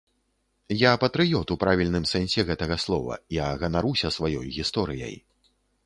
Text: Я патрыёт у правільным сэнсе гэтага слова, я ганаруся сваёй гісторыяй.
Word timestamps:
Я 0.83 0.91
патрыёт 1.03 1.53
у 1.55 1.59
правільным 1.63 2.09
сэнсе 2.13 2.47
гэтага 2.49 2.81
слова, 2.87 3.13
я 3.41 3.53
ганаруся 3.65 4.15
сваёй 4.17 4.47
гісторыяй. 4.61 5.15